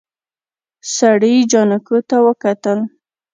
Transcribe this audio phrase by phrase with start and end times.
[0.95, 2.79] سړي جانکو ته وکتل.